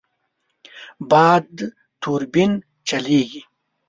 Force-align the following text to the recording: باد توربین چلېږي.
باد 1.09 1.49
توربین 2.01 2.51
چلېږي. 2.87 3.41